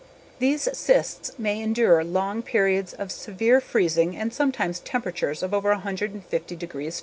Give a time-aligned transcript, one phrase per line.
[0.39, 6.55] These cysts may endure long periods of severe freezing and sometimes temperatures of over 150
[6.55, 6.99] degree F.